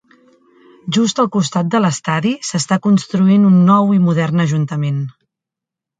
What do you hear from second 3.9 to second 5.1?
i modern ajuntament.